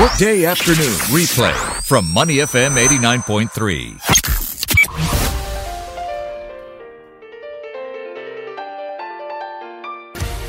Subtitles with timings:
[0.00, 3.98] Workday afternoon replay from Money FM 89.3.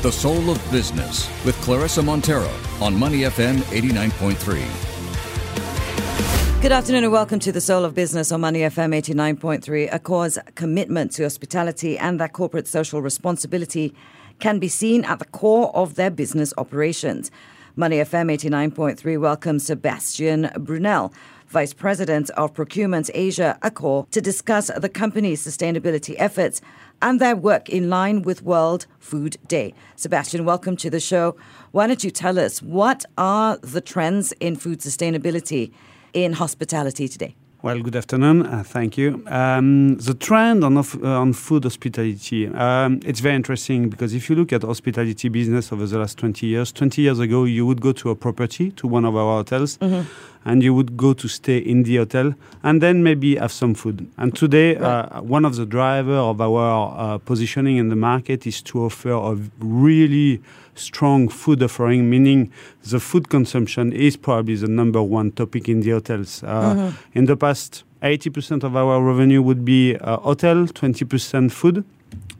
[0.02, 2.50] The Soul of Business with Clarissa Montero
[2.82, 6.60] on Money FM 89.3.
[6.60, 9.90] Good afternoon and welcome to the Soul of Business on Money FM 89.3.
[9.90, 13.94] Accor's commitment to hospitality and their corporate social responsibility
[14.40, 17.30] can be seen at the core of their business operations.
[17.76, 21.12] Money FM 89.3 welcomes Sebastian Brunel,
[21.48, 26.60] Vice President of Procurement Asia Accor, to discuss the company's sustainability efforts
[27.00, 29.74] and their work in line with World Food Day.
[29.96, 31.36] Sebastian, welcome to the show.
[31.70, 35.72] Why don't you tell us what are the trends in food sustainability
[36.12, 37.36] in hospitality today?
[37.68, 38.46] Well, good afternoon.
[38.46, 39.22] Uh, thank you.
[39.26, 44.36] Um, the trend on, uh, on food hospitality, um, it's very interesting because if you
[44.36, 47.92] look at hospitality business over the last 20 years, 20 years ago, you would go
[47.92, 50.08] to a property, to one of our hotels, mm-hmm.
[50.48, 54.10] and you would go to stay in the hotel and then maybe have some food.
[54.16, 55.02] And today, right.
[55.02, 59.10] uh, one of the driver of our uh, positioning in the market is to offer
[59.10, 60.40] a really
[60.78, 62.52] strong food offering, meaning
[62.84, 66.42] the food consumption is probably the number one topic in the hotels.
[66.42, 67.18] Uh, mm-hmm.
[67.18, 71.84] In the past, 80% of our revenue would be uh, hotel, 20% food.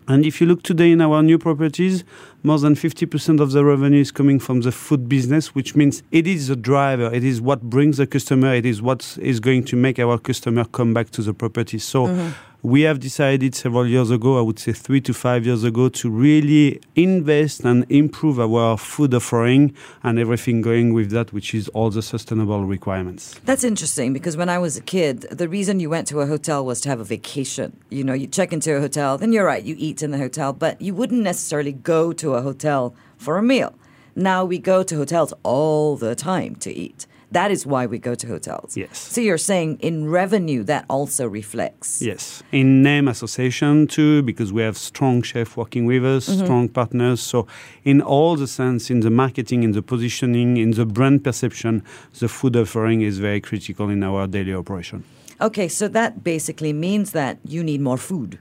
[0.06, 2.03] And if you look today in our new properties,
[2.42, 6.27] more than 50% of the revenue is coming from the food business, which means it
[6.27, 9.77] is the driver, it is what brings the customer, it is what is going to
[9.77, 11.78] make our customer come back to the property.
[11.78, 15.62] So mm-hmm we have decided several years ago, I would say three to five years
[15.62, 21.55] ago, to really invest and improve our food offering and everything going with that, which
[21.55, 23.39] is all the sustainable requirements.
[23.45, 26.65] That's interesting because when I was a kid, the reason you went to a hotel
[26.65, 27.77] was to have a vacation.
[27.91, 30.53] You know, you check into a hotel, then you're right, you eat in the hotel,
[30.53, 33.75] but you wouldn't necessarily go to a hotel for a meal.
[34.17, 37.06] Now we go to hotels all the time to eat.
[37.31, 38.77] That is why we go to hotels.
[38.77, 38.98] Yes.
[38.98, 42.01] So you're saying in revenue that also reflects.
[42.01, 42.43] Yes.
[42.53, 46.44] In name association too, because we have strong chef working with us, mm-hmm.
[46.44, 47.21] strong partners.
[47.21, 47.47] So
[47.84, 51.83] in all the sense, in the marketing, in the positioning, in the brand perception,
[52.19, 55.05] the food offering is very critical in our daily operation.
[55.41, 58.38] Okay, so that basically means that you need more food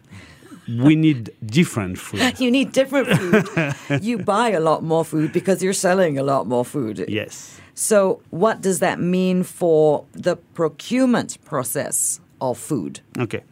[0.68, 2.40] we need different food.
[2.40, 4.02] you need different food.
[4.02, 7.06] you buy a lot more food because you're selling a lot more food.
[7.08, 7.60] Yes.
[7.78, 13.02] So, what does that mean for the procurement process of food?
[13.20, 13.44] Okay.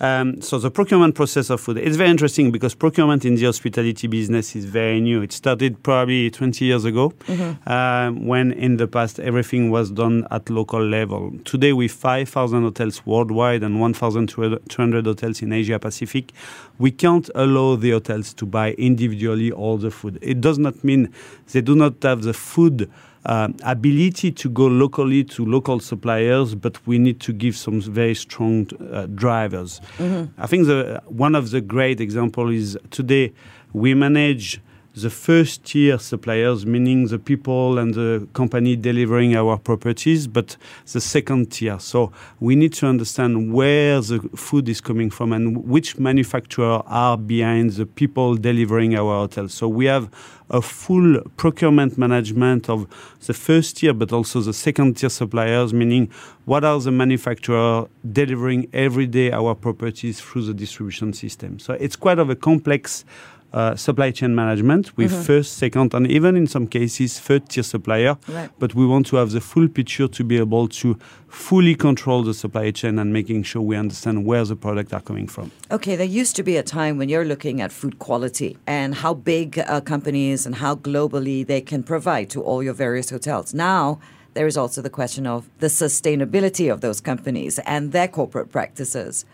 [0.00, 4.06] Um, so the procurement process of food is very interesting because procurement in the hospitality
[4.06, 5.22] business is very new.
[5.22, 7.68] It started probably 20 years ago, mm-hmm.
[7.70, 11.32] um, when in the past everything was done at local level.
[11.46, 16.32] Today, with 5,000 hotels worldwide and 1,200 hotels in Asia Pacific,
[16.78, 20.18] we can't allow the hotels to buy individually all the food.
[20.20, 21.12] It does not mean
[21.52, 22.90] they do not have the food
[23.26, 28.14] uh, ability to go locally to local suppliers, but we need to give some very
[28.14, 29.80] strong uh, drivers.
[29.98, 30.40] Mm-hmm.
[30.40, 33.32] I think the, one of the great examples is today
[33.72, 34.60] we manage
[34.94, 40.56] the first tier suppliers, meaning the people and the company delivering our properties, but
[40.92, 41.78] the second tier.
[41.78, 47.16] So we need to understand where the food is coming from and which manufacturer are
[47.16, 49.54] behind the people delivering our hotels.
[49.54, 50.10] So we have
[50.50, 52.88] a full procurement management of
[53.26, 56.10] the first tier, but also the second tier suppliers, meaning
[56.44, 61.60] what are the manufacturers delivering every day our properties through the distribution system.
[61.60, 63.04] So it's quite of a complex
[63.52, 65.22] uh, supply chain management with mm-hmm.
[65.22, 68.16] first, second, and even in some cases third tier supplier.
[68.28, 68.50] Right.
[68.58, 72.34] But we want to have the full picture to be able to fully control the
[72.34, 75.50] supply chain and making sure we understand where the products are coming from.
[75.70, 79.14] Okay, there used to be a time when you're looking at food quality and how
[79.14, 83.54] big uh, companies and how globally they can provide to all your various hotels.
[83.54, 84.00] Now
[84.34, 89.24] there is also the question of the sustainability of those companies and their corporate practices.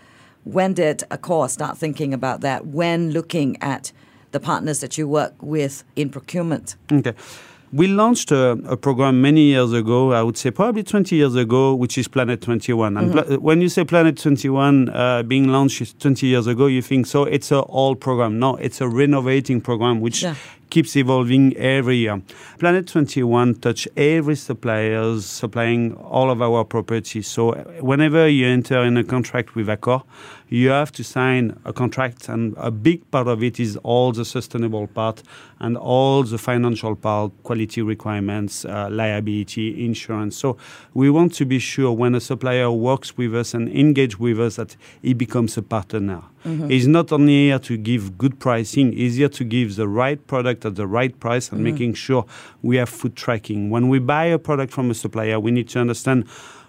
[0.44, 3.92] When did Accor start thinking about that when looking at
[4.36, 6.76] the partners that you work with in procurement?
[6.92, 7.14] Okay.
[7.72, 11.74] We launched a, a, program many years ago, I would say probably 20 years ago,
[11.74, 12.96] which is Planet 21.
[12.96, 13.34] And mm-hmm.
[13.42, 17.50] when you say Planet 21 uh, being launched 20 years ago, you think so it's
[17.50, 18.38] a old program.
[18.38, 20.36] No, it's a renovating program which yeah
[20.70, 22.20] keeps evolving every year.
[22.58, 27.26] Planet 21 touch every suppliers supplying all of our properties.
[27.26, 30.02] So whenever you enter in a contract with Accor,
[30.48, 34.24] you have to sign a contract and a big part of it is all the
[34.24, 35.22] sustainable part
[35.58, 40.36] and all the financial part, quality requirements, uh, liability, insurance.
[40.36, 40.56] So
[40.94, 44.56] we want to be sure when a supplier works with us and engage with us
[44.56, 46.22] that he becomes a partner.
[46.46, 46.70] mm-hmm.
[46.70, 50.64] is not only here to give good pricing, he's here to give the right product
[50.64, 51.72] at the right price and mm-hmm.
[51.72, 52.24] making sure
[52.62, 53.70] we have food tracking.
[53.70, 56.26] When we buy a product from a supplier, we need to understand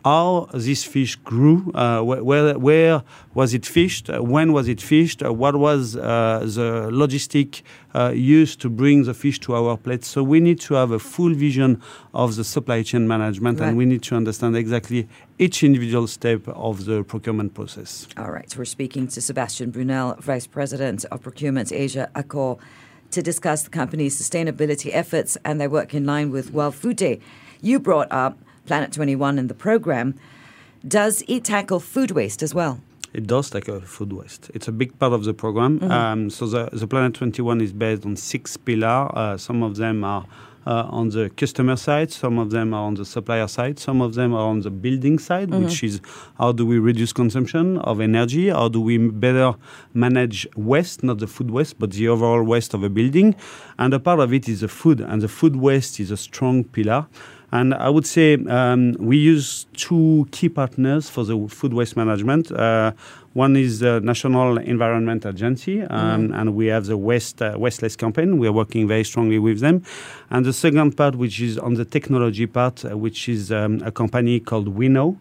[0.08, 5.20] how this fish grew, uh, where, where was it fished, uh, when was it fished,
[5.22, 6.70] uh, what was uh, the
[7.02, 7.62] logistic
[7.94, 10.04] uh, used to bring the fish to our plate.
[10.06, 11.82] So we need to have a full vision
[12.14, 13.68] of the supply chain management right.
[13.68, 15.10] and we need to understand exactly
[15.40, 18.08] each individual step of the procurement process.
[18.18, 22.60] All right, we're speaking to Sebastian Brunel, Vice President of Procurement Asia Accor,
[23.12, 27.20] to discuss the company's sustainability efforts and their work in line with World Food Day.
[27.62, 30.14] You brought up Planet 21 in the program.
[30.88, 32.82] Does it tackle food waste as well?
[33.14, 34.52] It does tackle food waste.
[34.54, 35.80] It's a big part of the program.
[35.80, 35.92] Mm-hmm.
[35.92, 39.10] Um, so the, the Planet 21 is based on six pillars.
[39.14, 40.26] Uh, some of them are
[40.68, 44.16] uh, on the customer side, some of them are on the supplier side, some of
[44.16, 45.64] them are on the building side, mm-hmm.
[45.64, 46.02] which is
[46.38, 49.54] how do we reduce consumption of energy, how do we better
[49.94, 53.34] manage waste, not the food waste, but the overall waste of a building.
[53.80, 56.66] And a part of it is the food, and the food waste is a strong
[56.66, 57.08] pillar.
[57.52, 62.52] And I would say um, we use two key partners for the food waste management.
[62.52, 62.92] Uh,
[63.34, 66.42] one is the National Environment Agency, um, mm.
[66.42, 68.40] and we have the Waste uh, Wasteless campaign.
[68.40, 69.84] We are working very strongly with them.
[70.32, 73.92] And the second part, which is on the technology part, uh, which is um, a
[73.92, 75.18] company called Winnow.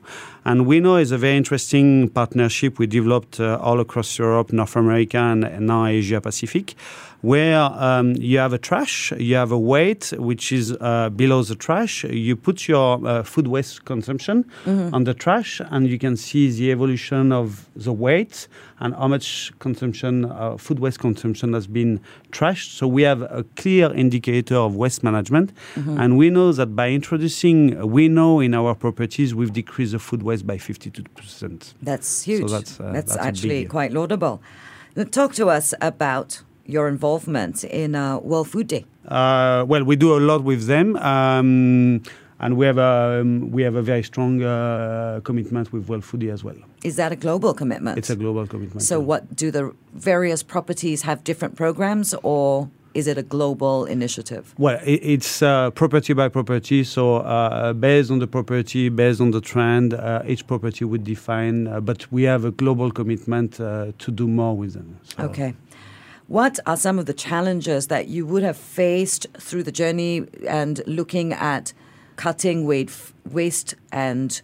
[0.47, 5.19] And Winnow is a very interesting partnership we developed uh, all across Europe, North America,
[5.19, 6.77] and, and now Asia Pacific
[7.23, 11.55] where um, you have a trash, you have a weight which is uh, below the
[11.55, 12.05] trash.
[12.05, 14.95] You put your uh, food waste consumption mm-hmm.
[14.95, 19.53] on the trash, and you can see the evolution of the weight and how much
[19.59, 22.01] consumption, uh, food waste consumption has been
[22.31, 22.77] trashed.
[22.77, 25.99] So we have a clear indicator of waste management, mm-hmm.
[25.99, 30.36] and we know that by introducing Winnow in our properties, we've decreased the food waste
[30.43, 31.75] by 52%.
[31.83, 32.49] That's huge.
[32.49, 34.43] So that's, uh, that's, that's actually quite laudable.
[35.11, 38.85] Talk to us about your involvement in uh, World Food Day?
[39.07, 40.97] Uh, well, we do a lot with them.
[40.97, 42.03] Um,
[42.39, 46.21] and we have a um, we have a very strong uh, commitment with World Food
[46.21, 46.57] Day as well.
[46.85, 47.97] Is that a global commitment?
[47.97, 48.83] It's a global commitment.
[48.83, 49.07] So, yeah.
[49.07, 54.55] what do the various properties have different programs, or is it a global initiative?
[54.57, 56.83] Well, it's uh, property by property.
[56.83, 61.67] So, uh, based on the property, based on the trend, uh, each property would define.
[61.67, 64.99] Uh, but we have a global commitment uh, to do more with them.
[65.03, 65.25] So.
[65.25, 65.55] Okay.
[66.29, 70.83] What are some of the challenges that you would have faced through the journey and
[70.87, 71.75] looking at
[72.17, 74.41] cutting waste and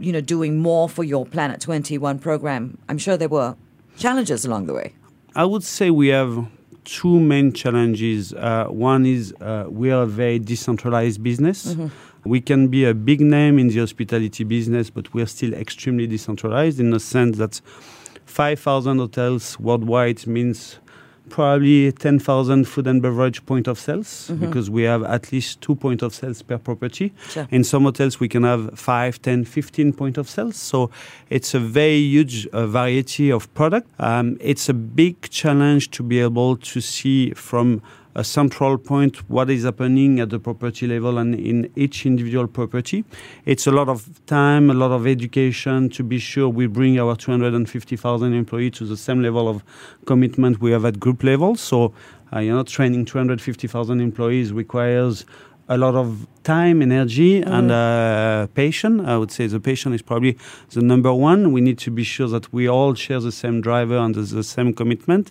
[0.00, 2.78] you know doing more for your Planet 21 program?
[2.88, 3.54] I'm sure there were
[3.98, 4.94] challenges along the way.
[5.36, 6.48] I would say we have
[6.84, 8.32] two main challenges.
[8.34, 11.74] Uh, one is uh, we are a very decentralized business.
[11.74, 11.88] Mm-hmm.
[12.24, 16.06] We can be a big name in the hospitality business, but we are still extremely
[16.06, 17.60] decentralized in the sense that
[18.26, 20.78] 5,000 hotels worldwide means
[21.28, 24.46] probably 10,000 food and beverage point of sales mm-hmm.
[24.46, 27.12] because we have at least two point of sales per property.
[27.28, 27.46] Sure.
[27.50, 30.56] In some hotels, we can have 5, 10, 15 point of sales.
[30.56, 30.90] So
[31.30, 33.88] it's a very huge uh, variety of product.
[33.98, 37.82] Um, it's a big challenge to be able to see from
[38.14, 43.04] a central point what is happening at the property level and in each individual property.
[43.46, 47.16] It's a lot of time, a lot of education to be sure we bring our
[47.16, 49.64] 250,000 employees to the same level of
[50.06, 51.56] commitment we have at group level.
[51.56, 51.94] So,
[52.32, 55.24] uh, you know, training 250,000 employees requires
[55.68, 57.46] a lot of time, energy, mm.
[57.46, 59.02] and uh, patience.
[59.06, 60.36] I would say the patient is probably
[60.70, 61.52] the number one.
[61.52, 64.74] We need to be sure that we all share the same driver and the same
[64.74, 65.30] commitment.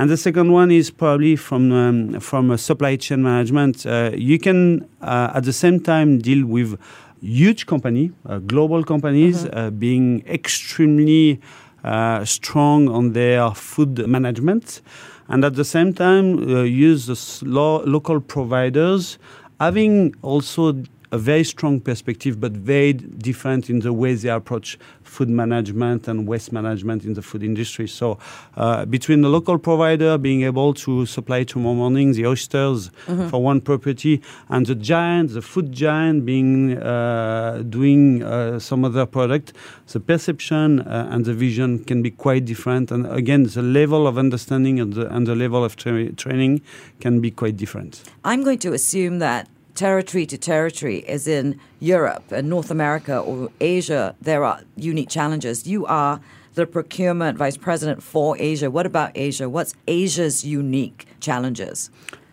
[0.00, 3.84] And the second one is probably from um, from a supply chain management.
[3.84, 6.80] Uh, you can uh, at the same time deal with
[7.20, 9.58] huge company, uh, global companies, mm-hmm.
[9.58, 11.38] Uh, being extremely
[11.84, 14.80] uh, strong on their food management,
[15.28, 19.18] and at the same time uh, use the lo- local providers,
[19.60, 25.28] having also a very strong perspective, but very different in the way they approach food
[25.28, 27.88] management and waste management in the food industry.
[27.88, 28.18] So,
[28.56, 33.28] uh, between the local provider being able to supply tomorrow morning the oysters mm-hmm.
[33.28, 39.06] for one property, and the giant, the food giant, being uh, doing uh, some other
[39.06, 39.52] product,
[39.88, 42.90] the perception uh, and the vision can be quite different.
[42.90, 46.62] And again, the level of understanding and the, and the level of tra- training
[47.00, 48.02] can be quite different.
[48.24, 49.48] I'm going to assume that
[49.80, 55.66] territory to territory, as in Europe and North America or Asia, there are unique challenges.
[55.66, 56.20] You are
[56.52, 58.70] the procurement vice president for Asia.
[58.70, 59.48] What about Asia?
[59.48, 61.90] What's Asia's unique challenges?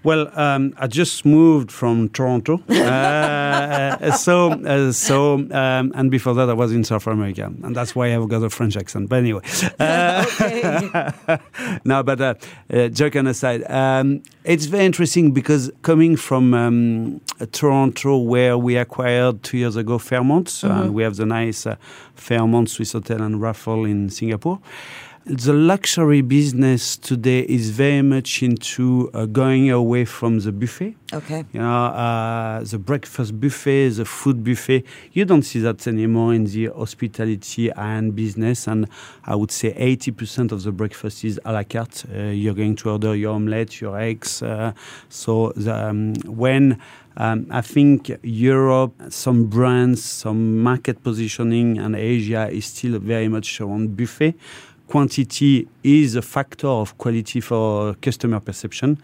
[0.07, 6.49] Well, um, I just moved from Toronto, uh, so uh, so um, and before that
[6.49, 9.09] I was in South America, and that's why I've got a French accent.
[9.09, 9.41] But anyway,
[9.79, 11.37] uh,
[11.83, 12.35] no, but uh,
[12.71, 17.19] uh, joking aside, um, it's very interesting because coming from um,
[17.51, 20.83] Toronto, where we acquired two years ago Fairmont, mm-hmm.
[20.83, 21.75] and we have the nice uh,
[22.15, 24.61] Fairmont Swissôtel and Raffle in Singapore
[25.29, 30.95] the luxury business today is very much into uh, going away from the buffet.
[31.11, 31.43] Okay.
[31.51, 34.85] You know, uh, the breakfast buffet, the food buffet.
[35.11, 38.67] You don't see that anymore in the hospitality and business.
[38.67, 38.87] And
[39.25, 42.05] I would say 80% of the breakfast is a la carte.
[42.09, 44.41] Uh, you're going to order your omelette, your eggs.
[44.41, 44.71] Uh,
[45.09, 46.79] so the, um, when
[47.17, 53.59] um, I think Europe, some brands, some market positioning, and Asia is still very much
[53.59, 54.35] around buffet
[54.87, 58.97] quantity is a factor of quality for customer perception.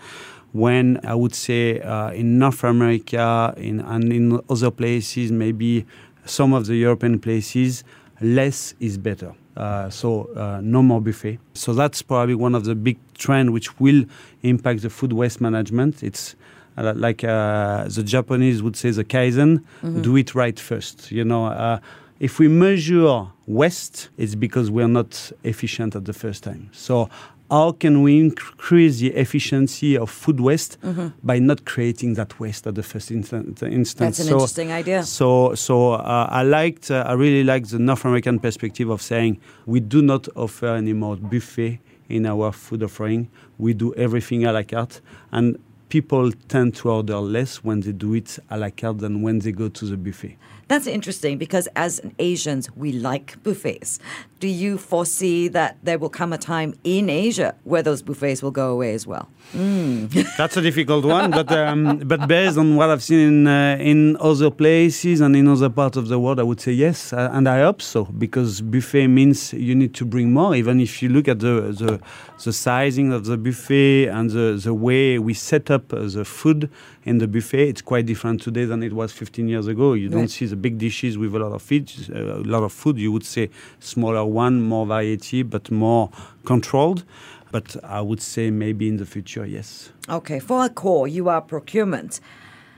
[0.54, 5.86] When I would say uh, in North America in, and in other places, maybe
[6.26, 7.84] some of the European places,
[8.22, 9.34] less is better.
[9.56, 11.40] Uh, so uh, no more buffet.
[11.54, 14.06] So that's probably one of the big trends which will
[14.42, 16.04] impact the food waste management.
[16.04, 16.36] It's
[16.78, 20.02] uh, like uh, the Japanese would say the kaizen, mm-hmm.
[20.02, 21.12] do it right first.
[21.12, 21.80] You know, uh,
[22.20, 26.70] if we measure waste, it's because we're not efficient at the first time.
[26.72, 27.10] So
[27.52, 31.10] how can we increase the efficiency of food waste mm-hmm.
[31.22, 33.60] by not creating that waste at the first instance?
[33.60, 35.04] That's an so, interesting idea.
[35.04, 39.40] So, so uh, I liked, uh, I really like the North American perspective of saying
[39.66, 41.80] we do not offer anymore buffet
[42.10, 43.30] in our food offering.
[43.60, 45.02] We do everything a la carte,
[45.32, 49.40] and people tend to order less when they do it a la carte than when
[49.40, 50.38] they go to the buffet.
[50.74, 54.00] That's interesting because as Asians, we like buffets.
[54.40, 58.50] Do you foresee that there will come a time in Asia where those buffets will
[58.50, 59.30] go away as well?
[59.54, 60.10] Mm.
[60.38, 64.18] That's a difficult one, but um, but based on what I've seen in uh, in
[64.20, 67.48] other places and in other parts of the world, I would say yes, uh, and
[67.48, 70.56] I hope so because buffet means you need to bring more.
[70.56, 72.02] Even if you look at the the,
[72.44, 76.68] the sizing of the buffet and the the way we set up the food
[77.06, 79.94] in the buffet, it's quite different today than it was 15 years ago.
[79.94, 80.30] You don't right.
[80.30, 82.98] see the big dishes with a lot of food, a lot of food.
[82.98, 86.10] You would say smaller one, more variety, but more
[86.46, 87.04] controlled.
[87.52, 89.92] But I would say maybe in the future, yes.
[90.10, 92.20] Okay, for Accor, you are procurement.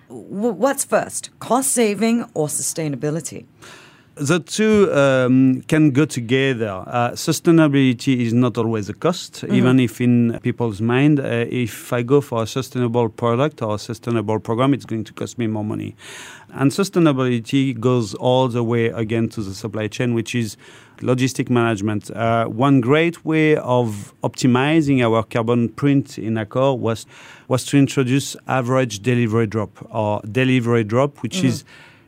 [0.09, 3.45] What's first, cost saving or sustainability?
[4.15, 6.83] The two um, can go together.
[6.87, 9.53] Uh, sustainability is not always a cost, mm-hmm.
[9.53, 13.79] even if in people's mind, uh, if I go for a sustainable product or a
[13.79, 15.95] sustainable program, it's going to cost me more money.
[16.53, 20.55] And sustainability goes all the way again to the supply chain, which is
[20.99, 22.09] logistic management.
[22.11, 27.05] Uh, one great way of optimizing our carbon print in Accor was
[27.49, 31.47] was to introduce average delivery drop or delivery drop, which mm-hmm.
[31.47, 31.65] is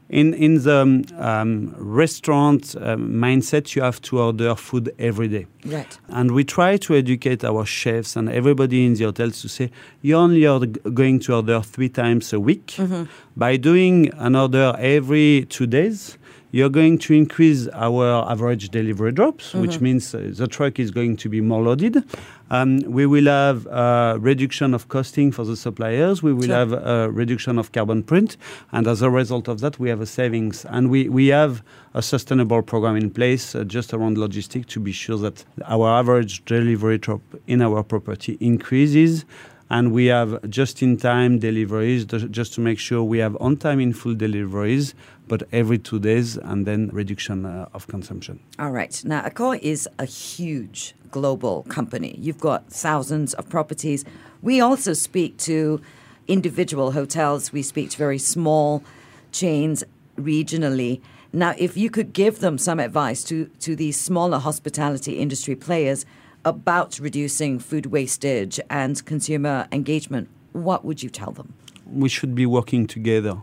[0.09, 5.47] in in the um, um, restaurant um, mindset, you have to order food every day.
[5.65, 5.99] Right.
[6.07, 9.71] And we try to educate our chefs and everybody in the hotels to say
[10.01, 12.67] you only are going to order three times a week.
[12.77, 13.03] Mm-hmm.
[13.35, 16.17] By doing an order every two days,
[16.51, 19.61] you're going to increase our average delivery drops, mm-hmm.
[19.61, 22.03] which means uh, the truck is going to be more loaded.
[22.49, 26.23] Um, we will have a reduction of costing for the suppliers.
[26.23, 26.55] We will sure.
[26.55, 28.37] have a reduction of carbon print.
[28.71, 30.63] And as a result of that, we have a savings.
[30.65, 31.61] And we, we have
[31.93, 36.45] a sustainable program in place uh, just around logistics to be sure that our average
[36.45, 39.25] delivery drop in our property increases
[39.69, 43.79] and we have just in time deliveries just to make sure we have on time
[43.79, 44.93] in full deliveries
[45.27, 48.39] but every two days and then reduction uh, of consumption.
[48.59, 49.01] All right.
[49.03, 52.15] Now accor is a huge global company.
[52.19, 54.05] You've got thousands of properties.
[54.41, 55.81] We also speak to
[56.27, 57.51] individual hotels.
[57.51, 58.83] We speak to very small
[59.31, 59.83] chains
[60.17, 61.01] regionally.
[61.33, 66.05] Now if you could give them some advice to to these smaller hospitality industry players
[66.47, 71.53] about reducing food wastage and consumer engagement, what would you tell them?
[71.85, 73.35] We should be working together.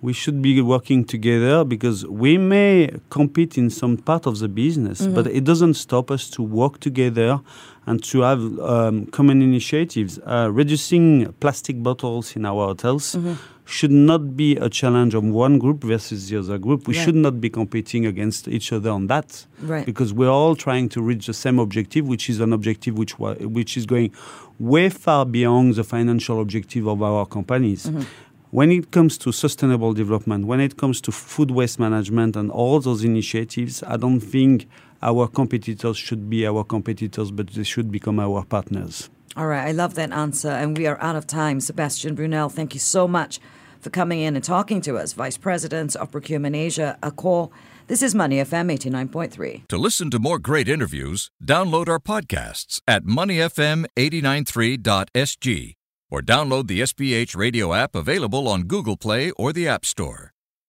[0.00, 5.00] We should be working together because we may compete in some part of the business,
[5.00, 5.14] mm-hmm.
[5.14, 7.40] but it doesn't stop us to work together
[7.86, 10.18] and to have um, common initiatives.
[10.24, 13.34] Uh, reducing plastic bottles in our hotels mm-hmm
[13.72, 16.86] should not be a challenge of one group versus the other group.
[16.86, 19.86] We should not be competing against each other on that, right.
[19.86, 23.76] because we're all trying to reach the same objective, which is an objective which which
[23.76, 24.12] is going
[24.58, 27.86] way far beyond the financial objective of our companies.
[27.86, 28.02] Mm-hmm.
[28.50, 32.78] When it comes to sustainable development, when it comes to food waste management and all
[32.78, 34.68] those initiatives, I don't think
[35.00, 39.08] our competitors should be our competitors, but they should become our partners.
[39.34, 41.60] All right, I love that answer, and we are out of time.
[41.60, 43.40] Sebastian Brunel, thank you so much
[43.82, 47.50] for coming in and talking to us, Vice President of Procurement Asia, Accor.
[47.88, 49.68] This is Money FM 89.3.
[49.68, 55.74] To listen to more great interviews, download our podcasts at moneyfm893.sg
[56.10, 60.31] or download the SPH radio app available on Google Play or the App Store.